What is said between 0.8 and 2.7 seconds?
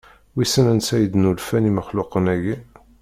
i d-nulfan imexluqen-aki?